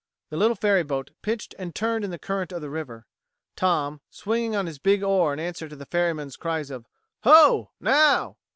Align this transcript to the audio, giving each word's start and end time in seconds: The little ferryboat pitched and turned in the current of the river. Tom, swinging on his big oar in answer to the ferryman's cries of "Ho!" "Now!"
The 0.31 0.37
little 0.37 0.55
ferryboat 0.55 1.11
pitched 1.21 1.53
and 1.59 1.75
turned 1.75 2.03
in 2.03 2.09
the 2.09 2.17
current 2.17 2.51
of 2.51 2.59
the 2.59 2.71
river. 2.71 3.05
Tom, 3.55 4.01
swinging 4.09 4.55
on 4.55 4.65
his 4.65 4.79
big 4.79 5.03
oar 5.03 5.31
in 5.31 5.39
answer 5.39 5.69
to 5.69 5.75
the 5.75 5.85
ferryman's 5.85 6.37
cries 6.37 6.71
of 6.71 6.87
"Ho!" 7.21 7.69
"Now!" 7.79 8.37